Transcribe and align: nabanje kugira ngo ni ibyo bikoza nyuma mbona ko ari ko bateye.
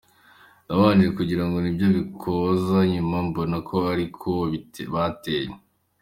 nabanje 0.65 1.07
kugira 1.17 1.43
ngo 1.45 1.55
ni 1.59 1.69
ibyo 1.71 1.87
bikoza 1.97 2.77
nyuma 2.93 3.17
mbona 3.27 3.57
ko 3.67 3.75
ari 3.91 4.05
ko 4.19 4.31
bateye. 4.93 5.51